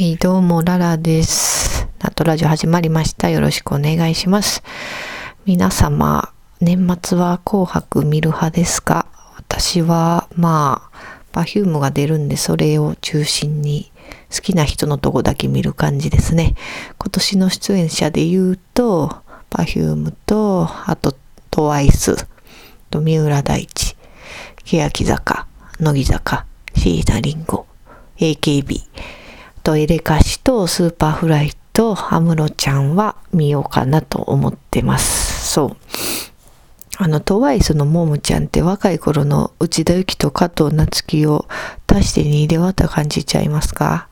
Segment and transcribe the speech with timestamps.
[0.00, 1.86] はい、どうも、ララです。
[1.98, 3.28] ナットラジオ始まりました。
[3.28, 4.62] よろしくお願いします。
[5.44, 9.04] 皆様、年末は紅白見る派ですか？
[9.36, 13.92] 私は、まあ、パフュームが出るんで、それを中心に
[14.34, 16.54] 好きな人のとこだけ見る感じですね。
[16.98, 19.18] 今年の出演者で言うと、
[19.50, 21.14] パフュームと、あと、
[21.50, 22.26] トワイス、
[22.88, 23.98] と三浦大知、
[24.64, 25.46] 欅坂、
[25.78, 27.64] 乃木坂、椎名林檎、
[28.16, 28.80] AKB、
[29.70, 35.52] とエレカシとスーパーフライと安室ちゃんは見ようかなと思ってます。
[35.52, 35.76] そう。
[36.96, 41.46] あの、トワイスのモモちゃんって若い頃の内田有紀と加藤夏希を
[41.86, 44.08] 足して2で割った感じちゃいますか？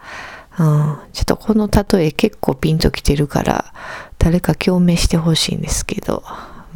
[0.58, 0.98] うん。
[1.12, 3.72] ちょっとこの例え結構ピンときてるから、
[4.18, 6.22] 誰か共鳴してほしいんですけど。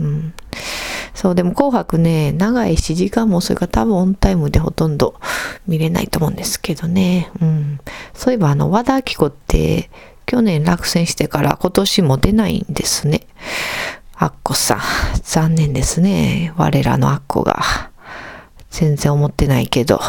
[0.01, 0.35] うん。
[1.15, 5.15] そう、でも紅白ね、長いし時間もそれから多分オンタイムでほとんど
[5.67, 7.31] 見れないと思うんですけどね。
[7.41, 7.81] うん。
[8.15, 9.91] そういえばあの、和田アキ子って
[10.27, 13.27] 去年落選してから今年も出ないんですね。
[14.17, 14.81] アッコさん、
[15.23, 16.53] 残念ですね。
[16.57, 17.91] 我らのアッコが。
[18.71, 20.01] 全然思ってないけど。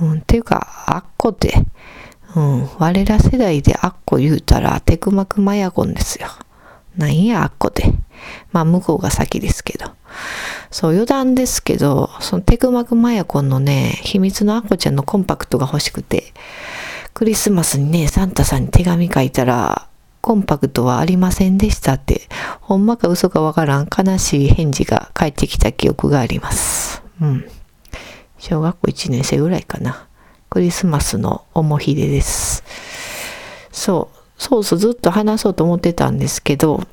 [0.00, 1.64] うん、ていうか、アッコって、
[2.36, 6.28] うん、我ら世代でアッコ言うたら、テクマクマヤゴンですよ。
[6.98, 7.92] なんや、アッコって。
[8.52, 9.86] まあ、向こうが先ですけど。
[10.70, 16.34] そう、余談ですけど、そのテクマクマヤコンのね、秘密のアッコちゃんのコンパクトが欲しくて、
[17.14, 19.88] クリスマスにね、サンタさんに手紙書いたら、
[20.20, 22.28] コンパクトはありませんでしたって、
[22.60, 27.02] ほんまか嘘かわからん悲しい返事が返ってきた記憶があります。
[27.20, 27.44] うん。
[28.38, 30.06] 小学校1年生ぐらいかな。
[30.50, 32.64] クリスマスのおもひでです。
[33.70, 36.84] そう、そうそうずっと話そうと思ってたんですけど、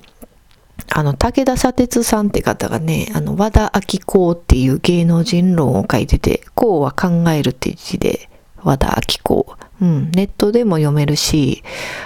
[0.91, 8.29] あの、武田砂鉄さんって方がね、あの、和田明子っていう芸能人論を書いてて、こうは考えるって字で、
[8.63, 9.55] 和田明子。
[9.81, 11.63] うん、ネットでも読めるし、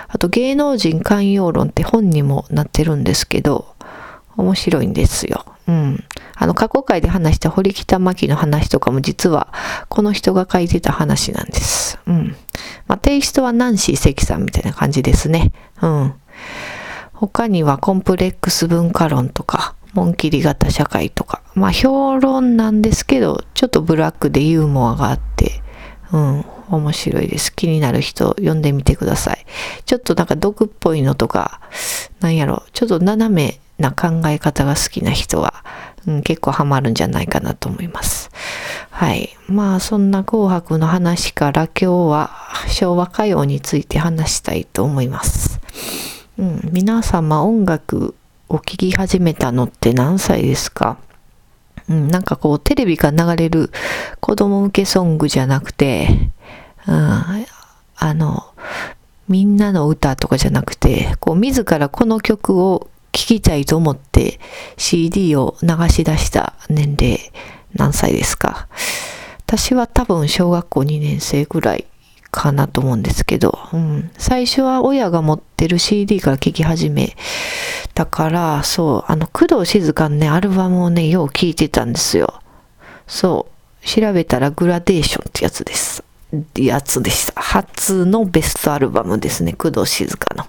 [0.08, 3.76] あと芸能人寛容論って本にもなってるんですけど、
[4.36, 5.46] 面白いんですよ。
[5.68, 6.04] うん。
[6.36, 9.54] あの、過去回で話した堀北真希の話とかも実は、
[9.88, 12.00] この人が書いてた話なんです。
[12.08, 12.36] うん。
[12.90, 15.54] まあ、テイストはナンシー関さんみたいな感じですね。
[15.82, 16.14] うん。
[17.14, 25.62] 他にはコンプレックス文化論とか、紋切り型社会とか、まあ評論なんですけど、ちょっとブラックでユーモアがあって、
[26.12, 27.56] うん、面白いです。
[27.56, 29.46] 気になる人読んでみてください。
[29.86, 31.62] ちょっとなんか毒っぽいのとか、
[32.22, 35.64] なんやろ、ちょっと斜めな考え方が好きな人は、
[36.08, 38.32] うん、結構ハマるんじゃないかなと思います。
[38.90, 39.30] はい。
[39.48, 42.32] まあそんな紅白の話から今日は
[42.68, 45.60] 昭和歌謡について話したいと思います。
[46.38, 48.16] うん、皆様音楽
[48.48, 50.98] を聴き始めたのって何歳ですか？
[51.90, 53.72] うん、なんかこうテレビから流れる
[54.20, 56.32] 子供向けソングじゃなくて、
[56.88, 58.44] うん、あの、
[59.28, 64.40] みんなの歌とかじゃなくて、こう自らこの曲を聴きたいと思って
[64.78, 67.20] CD を流し出した年齢
[67.74, 68.68] 何歳ですか
[69.46, 71.86] 私は多分小学校2年生ぐらい
[72.32, 77.16] かなと思うんですけど、うん、最初は親が持ってる CD から聴き始め
[77.96, 82.42] たから、そう、あの、工藤静香のね、アルバムをね、よう聴いてたんですよ。
[83.08, 83.48] そ
[83.84, 86.04] う、調べたらグラデーションってやつです。
[86.56, 87.42] やつでした。
[87.42, 90.46] 初のベストアルバムですね、工藤静香の。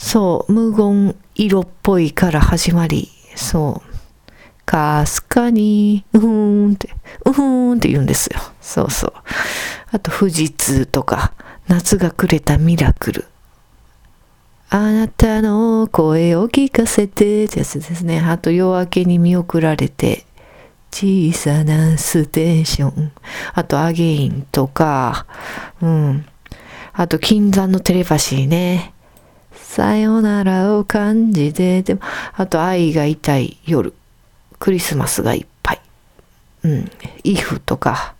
[0.00, 6.88] そう、無言色っぽいから始まり、そう、かすかに、うーんって、
[7.26, 8.40] うーんって言うんですよ。
[8.62, 9.12] そうそう。
[9.92, 11.34] あと、富士通とか、
[11.68, 13.26] 夏がくれたミラクル。
[14.70, 18.20] あなたの声を聞かせてってやつですね。
[18.20, 20.24] あと、夜明けに見送られて、
[20.90, 23.12] 小さなステーション。
[23.52, 25.26] あと、アゲインとか、
[25.82, 26.26] うん。
[26.94, 28.94] あと、金山のテレパシーね。
[29.70, 32.00] さよならを感じて、でも、
[32.34, 33.94] あと、愛が痛い夜。
[34.58, 35.80] クリスマスがいっぱい。
[36.64, 36.90] うん。
[37.22, 38.16] イフとか、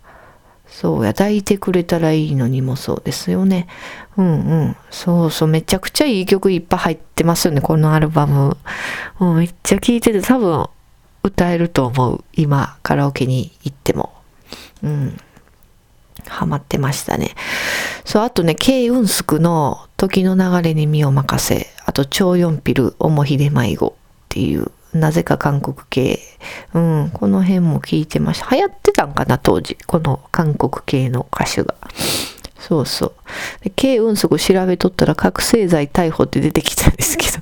[0.65, 3.67] そうや、抱いてくれたらいいのにもそうですよね。
[4.15, 4.29] うんう
[4.67, 4.75] ん。
[4.91, 8.55] そうそう、めちゃくちゃいい曲いっぱい入ってますよね、このアルバム。
[9.19, 10.69] もうめっちゃ聴いてて多分
[11.21, 12.23] 歌えると思う。
[12.31, 14.13] 今、カラオケに行っても。
[14.83, 15.17] うん。
[16.27, 17.31] ハマってましたね。
[18.05, 23.93] そう、あとね、ケイウンスクの時の流れに身を任せ、あと、超四ピル、おもひで迷子っ
[24.29, 26.19] ていう、なぜか韓国系。
[26.73, 28.55] うん、この辺も聞いてました。
[28.55, 29.77] 流行ってたんかな、当時。
[29.87, 31.75] この韓国系の歌手が。
[32.61, 33.13] そうそう。
[33.63, 37.39] で、K 運速調べとったら覚醒剤逮捕って出てきたんですけど。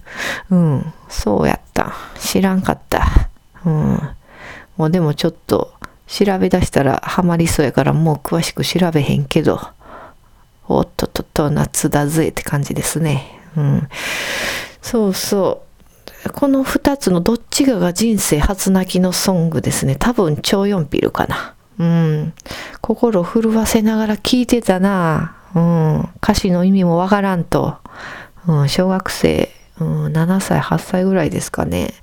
[0.56, 1.94] うん、そうやった。
[2.20, 3.30] 知らんかった。
[3.66, 4.10] うん。
[4.78, 5.74] もうでもちょっと
[6.10, 9.62] 調べ出したらハマりそうやからもう詳しく調べへんけど、
[10.68, 13.40] おっとっとっと夏だぜって感じですね。
[13.56, 13.90] うん。
[14.82, 15.64] そうそ
[16.26, 16.32] う。
[16.32, 19.96] この2つのどっちがが人生初泣きのソングですね。
[19.96, 21.56] 多分超4ピルかな。
[21.78, 22.34] うん。
[22.82, 25.36] 心震わせながら聴いてたな。
[25.56, 26.00] うん。
[26.22, 27.78] 歌詞の意味もわからんと。
[28.48, 31.94] うん、小学生、うん、7歳、8歳ぐらいですかね。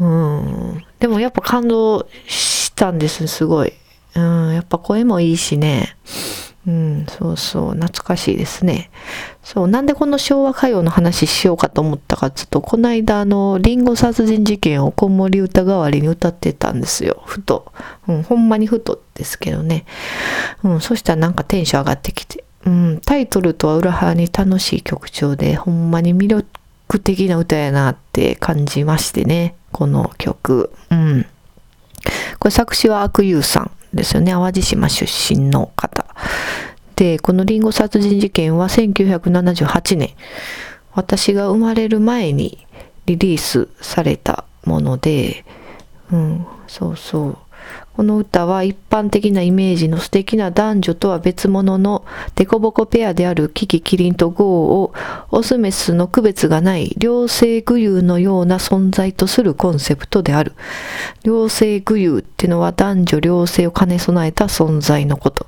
[0.00, 0.84] うん。
[0.98, 2.43] でもやっぱ感動し
[2.74, 3.72] たんです、すごい。
[4.16, 5.96] うん、やっぱ声もいいしね。
[6.66, 8.90] うん、そうそう、懐かしいですね。
[9.42, 17.22] そう、なんでこの昭和歌謡の話しようかと思ったかちょっと、この間あの、リンゴ殺人事件を子守歌代わりに歌ってたんですよ。
[17.26, 17.72] ふと。
[18.08, 19.84] うん、ほんまにふとですけどね。
[20.62, 22.44] うん、そしたらなんかテンション上がってきて。
[22.64, 29.54] うん、タイトルとは裏腹に楽しい曲調で、ほんまに魅力的な歌やなって感じましてね。
[29.70, 30.72] この曲。
[30.90, 31.26] うん。
[32.44, 34.32] これ作詞は悪友さんですよね。
[34.32, 36.04] 淡路島出身の方。
[36.94, 40.10] で、このリンゴ殺人事件は1978年、
[40.92, 42.66] 私が生まれる前に
[43.06, 45.46] リリースされたもので、
[46.12, 47.38] うん、そうそう。
[47.96, 52.04] この歌は一般的なイメージの素敵な男女とは別物の
[52.34, 54.94] デコボコペアであるキキキリンとゴーを
[55.30, 60.54] オスメスの区別がない両性具有のような存在とするコンセプトである。
[61.22, 65.46] 両性具有ってのは男女両性を兼ね備えた存在のこと。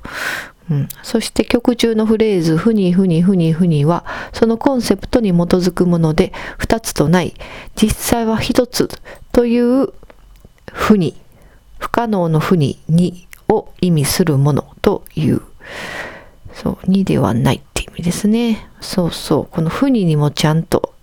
[0.69, 7.33] うん、そして曲中のフレーズ、ふにふにふにふには、そのコンセプトに基づくもので、二つとない、
[7.75, 8.89] 実際は一つ
[9.31, 9.93] という
[10.73, 11.15] ふに
[11.79, 15.41] 不可能の負に2を意味するものという。
[16.53, 18.69] そう、2ではないって意味ですね。
[18.81, 19.47] そうそう。
[19.51, 20.93] この負ににもちゃんと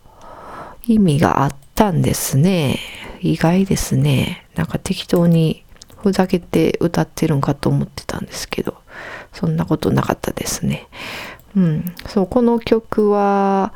[0.86, 2.78] 意味があったんですね。
[3.20, 4.46] 意外ですね。
[4.54, 5.64] なんか適当に
[6.02, 8.76] ふざけて歌ってるんかと思ってたんですけど、
[9.32, 10.88] そんなことなかったですね。
[11.56, 11.94] うん。
[12.08, 13.72] そう、この曲は、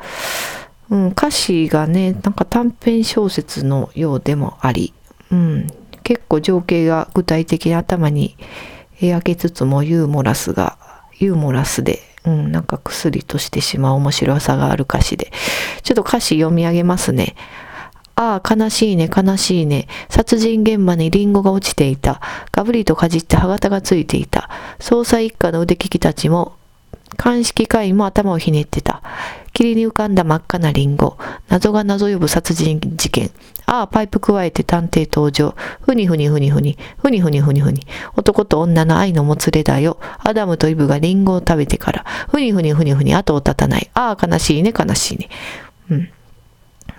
[0.90, 4.92] うん、歌詞がね、なんか短編小説のようでもあり、
[5.30, 5.66] うん、
[6.08, 8.34] 結構情景が具体的に頭に
[8.98, 10.78] 描けつつもユーモラスが、
[11.18, 15.30] ユーモラスで、うん、なんか薬としてしまう面白さがある歌詞で。
[15.82, 17.36] ちょっと歌詞読み上げますね。
[18.14, 19.86] ああ、悲しいね、悲しいね。
[20.08, 22.22] 殺人現場にリンゴが落ちていた。
[22.52, 24.48] ガブリとかじって歯型がついていた。
[24.78, 26.56] 捜査一課の腕利きたちも
[27.18, 29.02] 鑑識会員も頭をひねってた。
[29.58, 31.18] 霧に浮かんだ真っ赤なリンゴ。
[31.48, 33.32] 謎が謎呼ぶ殺人事件。
[33.66, 35.56] ああ、パイプ加えて探偵登場。
[35.80, 36.78] ふにふにふにふに。
[36.98, 37.84] ふにふにふにふに。
[38.14, 39.98] 男と女の愛のもつれだよ。
[40.20, 42.04] アダムとイブがリンゴを食べてから。
[42.30, 43.16] ふにふにふにふに。
[43.16, 43.90] 後を絶たない。
[43.94, 45.28] ああ、悲しいね、悲しいね。
[45.90, 46.10] うん。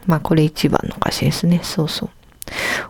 [0.05, 1.61] まあ、これ一番の歌詞ですね。
[1.63, 2.09] そうそう。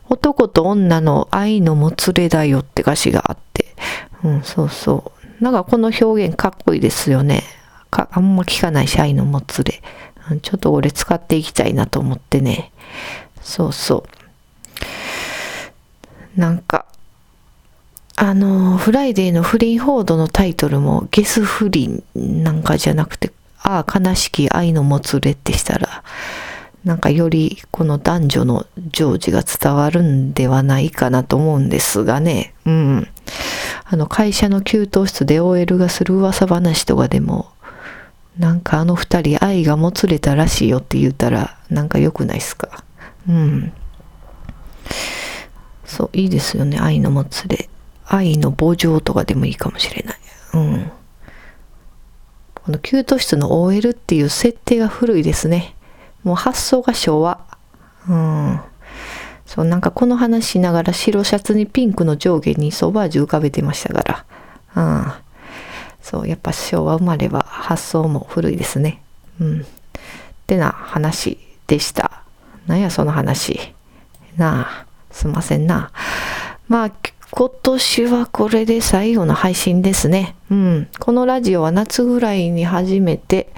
[0.10, 3.68] 男と女の愛のもつれだよって歌詞があって。
[4.24, 5.44] うん、そうそう。
[5.44, 7.44] なんかこの表現かっこいいですよね。
[7.90, 9.82] かあんま聞かないし、愛のもつれ。
[10.42, 12.72] ちょっと俺使っていきたいなと思ってね。
[13.42, 14.06] そうそ
[16.38, 16.40] う。
[16.40, 16.86] なんか、
[18.16, 23.32] あの、フライデーの不倫報道のタイトルもゲス不倫なんかじゃなくて、
[23.62, 26.04] ああ、悲しき愛のもつれってしたら、
[26.84, 32.54] なんかよりこの男女の情事が伝わるんではないかなと思うんですがね。
[32.66, 33.08] うん。
[33.86, 37.52] あの会社の給湯室で OL がする噂話とかでも、
[38.40, 42.84] なんかあの二人愛がもつれたらしいよって言ったら、なんか良くないっすか？
[43.28, 43.74] うん。
[45.84, 46.80] そう、いいですよね。
[46.80, 47.70] 愛のもつれ。
[48.06, 50.18] 愛の墓場とかでもいいかもしれない。
[50.54, 50.92] うん。
[52.56, 55.76] この給湯室の OL っていう設定が古いですね。
[56.24, 57.46] もう発想が昭和。
[58.08, 58.62] うん。
[59.46, 64.26] そう、なんかこの話しながら白シャツにピンクの上下にソバージュ浮かべてましたから。
[64.76, 65.12] うん。
[66.02, 69.02] そう、やっぱ昭和生まれは発想も古いですね。
[69.40, 69.62] うん。
[69.62, 69.64] っ
[70.48, 71.38] てな話
[71.68, 72.24] でした。
[72.68, 73.74] なんやその話。
[74.38, 75.92] なあ、すんませんな。
[76.68, 76.92] まあ、
[77.32, 80.36] 今年はこれで最後の配信ですね。
[80.50, 80.88] うん。
[81.00, 83.50] このラジオは夏ぐらいに始めて、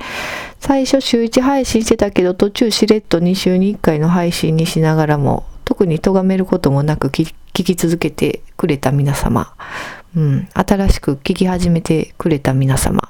[0.60, 9.53] 最初週1配信してたけど、途中しれっと2週に1回の配信にしながらも、特に咎めることもなく聞き続けてくれた皆様、
[10.15, 13.01] うん、新しく聞き始めてくれた皆様、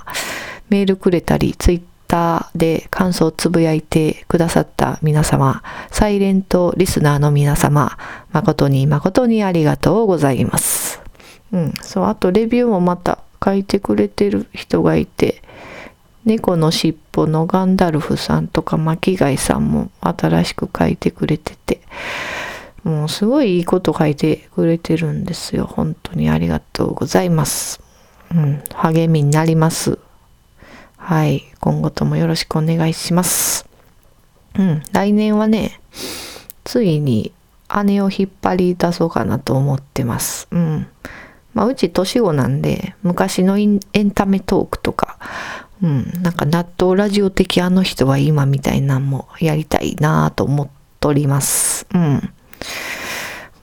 [0.70, 7.98] メールくれたり、ツイッターで感想をつぶやいてくださった皆様、サイレントリスナーの皆様、
[8.32, 11.02] 誠に誠にありがとうございます。
[11.52, 15.42] うん、そう、あとレビューもまた書いてくれてる人がいて、
[16.26, 21.82] 猫のしっぽのガンダルフさんとか巻貝さんも新しく書いてくれてて、
[22.84, 25.66] もうすごいいいこと書いてくれてるんですよ。
[25.66, 27.82] 本当にありがとうございます。
[28.34, 30.00] うん、励みになります。
[30.98, 31.44] はい。
[31.60, 33.68] 今後ともよろしくお願いします。
[34.58, 34.84] うん。
[34.92, 35.80] 来年はね、
[36.64, 37.34] ついに
[37.86, 40.48] 姉を引っ張り出そうかなと思ってます。
[40.52, 40.88] うん。
[41.54, 43.80] まあ、うち年子なんで、昔のエン
[44.12, 45.18] タメトークとか、
[45.84, 50.70] うん、なんか納豆ラジオ的あの人は今みたいなんもやりたいなぁと思っ
[51.00, 51.88] ております。
[51.94, 52.34] うん。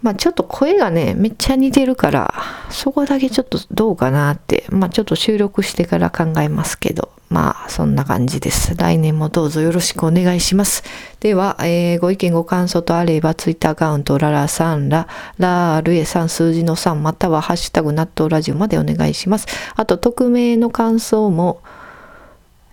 [0.03, 2.33] まあちょっと声がね、めっちゃ似てるから、
[2.71, 8.77] そこだけちょっとどうかなって、まあちょっと収録してから考えますけど、まあそんな感じです。
[8.77, 10.85] 来年もどうぞよろしくお願いします。
[11.19, 19.47] では、えー、ご意見ご感想とあれば、ツイッターアカウント、ララさんラ、ラールエさん数字の3、またはハッシュタグ納豆ラジオまでお願いします。
[19.75, 21.61] あと、匿名の感想も、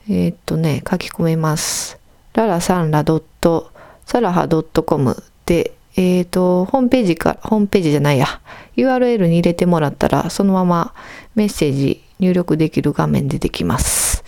[0.07, 1.97] えー、っとね、書き込めます。
[2.33, 3.71] ララさんらドット、
[4.05, 8.27] サラハドットコムで、えっ、ー、と、ホームページか、ホームページじゃないや、
[8.75, 10.93] URL に入れてもらったら、そのまま
[11.35, 14.23] メッセージ入力できる画面出てきます。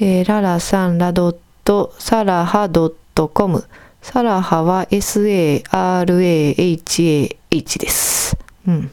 [0.00, 3.64] えー、ララさんらドット、サラハドットコム。
[4.02, 5.64] サラハは SARAHAH
[7.78, 8.36] です。
[8.66, 8.90] うん。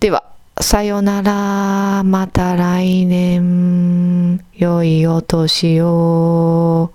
[0.00, 0.24] では、
[0.60, 2.02] さよなら。
[2.04, 4.44] また来年。
[4.54, 6.90] 良いお年を。